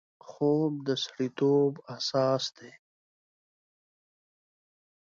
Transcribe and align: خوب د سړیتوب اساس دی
خوب 0.29 0.73
د 0.87 0.89
سړیتوب 1.05 1.71
اساس 1.95 2.43
دی 2.57 2.71